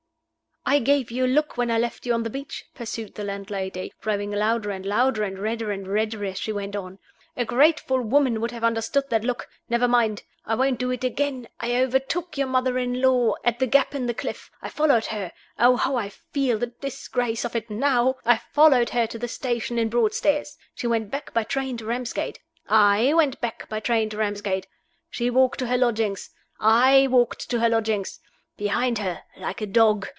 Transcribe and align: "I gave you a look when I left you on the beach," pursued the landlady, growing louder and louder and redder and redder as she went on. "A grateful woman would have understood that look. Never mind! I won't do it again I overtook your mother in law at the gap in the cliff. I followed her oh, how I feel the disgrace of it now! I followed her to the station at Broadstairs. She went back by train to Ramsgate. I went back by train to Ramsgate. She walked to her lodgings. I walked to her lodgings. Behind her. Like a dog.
"I 0.63 0.77
gave 0.79 1.09
you 1.11 1.25
a 1.25 1.27
look 1.27 1.57
when 1.57 1.69
I 1.71 1.79
left 1.79 2.05
you 2.05 2.13
on 2.13 2.21
the 2.23 2.29
beach," 2.29 2.63
pursued 2.75 3.15
the 3.15 3.23
landlady, 3.25 3.91
growing 3.99 4.29
louder 4.31 4.69
and 4.69 4.85
louder 4.85 5.23
and 5.23 5.37
redder 5.39 5.71
and 5.71 5.85
redder 5.87 6.23
as 6.23 6.37
she 6.37 6.51
went 6.53 6.75
on. 6.77 6.99
"A 7.35 7.43
grateful 7.45 7.99
woman 7.99 8.39
would 8.39 8.51
have 8.51 8.63
understood 8.63 9.05
that 9.09 9.23
look. 9.23 9.49
Never 9.69 9.87
mind! 9.87 10.21
I 10.45 10.53
won't 10.55 10.77
do 10.79 10.89
it 10.91 11.03
again 11.03 11.47
I 11.59 11.75
overtook 11.75 12.37
your 12.37 12.45
mother 12.47 12.77
in 12.77 13.01
law 13.01 13.33
at 13.43 13.57
the 13.59 13.65
gap 13.67 13.95
in 13.95 14.05
the 14.05 14.13
cliff. 14.13 14.49
I 14.61 14.69
followed 14.69 15.07
her 15.07 15.31
oh, 15.59 15.75
how 15.77 15.95
I 15.97 16.09
feel 16.09 16.59
the 16.59 16.67
disgrace 16.67 17.43
of 17.43 17.53
it 17.55 17.69
now! 17.71 18.15
I 18.23 18.37
followed 18.37 18.91
her 18.91 19.07
to 19.07 19.17
the 19.17 19.27
station 19.27 19.77
at 19.79 19.89
Broadstairs. 19.89 20.57
She 20.75 20.85
went 20.87 21.09
back 21.11 21.33
by 21.33 21.43
train 21.43 21.75
to 21.77 21.85
Ramsgate. 21.85 22.39
I 22.69 23.13
went 23.15 23.41
back 23.41 23.67
by 23.67 23.79
train 23.81 24.09
to 24.11 24.17
Ramsgate. 24.17 24.67
She 25.09 25.29
walked 25.31 25.57
to 25.59 25.67
her 25.67 25.77
lodgings. 25.77 26.29
I 26.59 27.07
walked 27.07 27.49
to 27.49 27.59
her 27.61 27.67
lodgings. 27.67 28.19
Behind 28.57 28.99
her. 28.99 29.23
Like 29.35 29.59
a 29.61 29.65
dog. 29.65 30.07